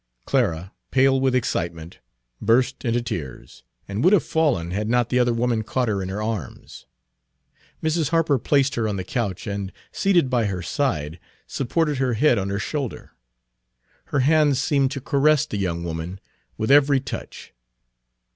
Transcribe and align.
Clara, 0.25 0.73
pale 0.89 1.21
with 1.21 1.35
excitement, 1.35 1.99
burst 2.41 2.83
into 2.83 3.03
tears, 3.03 3.61
Page 3.85 3.85
52 3.85 3.85
and 3.93 4.03
would 4.03 4.13
have 4.13 4.23
fallen 4.23 4.71
had 4.71 4.89
not 4.89 5.09
the 5.09 5.19
other 5.19 5.31
woman 5.31 5.61
caught 5.61 5.87
her 5.89 6.01
in 6.01 6.09
her 6.09 6.23
arms. 6.23 6.87
Mrs. 7.83 8.09
Harper 8.09 8.39
placed 8.39 8.73
her 8.73 8.87
on 8.87 8.95
the 8.95 9.03
couch, 9.03 9.45
and, 9.45 9.71
seated 9.91 10.27
by 10.27 10.45
her 10.45 10.63
side, 10.63 11.19
supported 11.45 11.99
her 11.99 12.15
head 12.15 12.39
on 12.39 12.49
her 12.49 12.57
shoulder. 12.57 13.11
Her 14.05 14.21
hands 14.21 14.57
seemed 14.59 14.89
to 14.89 15.01
caress 15.01 15.45
the 15.45 15.57
young 15.57 15.83
woman 15.83 16.19
with 16.57 16.71
every 16.71 16.99
touch. 16.99 17.53